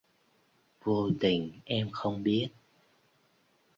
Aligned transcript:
Vô 0.83 1.11
tình 1.19 1.51
em 1.65 1.89
không 1.91 2.23
biết 2.23 2.47